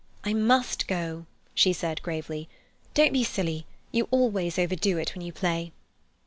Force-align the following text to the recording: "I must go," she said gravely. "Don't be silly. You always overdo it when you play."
"I 0.23 0.33
must 0.33 0.87
go," 0.87 1.27
she 1.53 1.73
said 1.73 2.01
gravely. 2.01 2.49
"Don't 2.95 3.13
be 3.13 3.23
silly. 3.23 3.67
You 3.91 4.07
always 4.09 4.57
overdo 4.57 4.97
it 4.97 5.13
when 5.13 5.23
you 5.23 5.31
play." 5.31 5.73